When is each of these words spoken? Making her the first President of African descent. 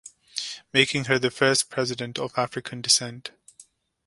Making 0.73 1.05
her 1.05 1.19
the 1.19 1.29
first 1.29 1.69
President 1.69 2.17
of 2.17 2.33
African 2.35 2.81
descent. 2.81 3.33